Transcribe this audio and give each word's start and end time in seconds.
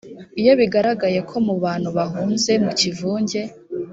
iyo 0.41 0.53
bigaragaye 0.59 1.19
ko 1.29 1.35
mu 1.45 1.55
bantu 1.63 1.89
bahunze 1.97 2.51
mu 2.65 2.71
kivunge 2.79 3.41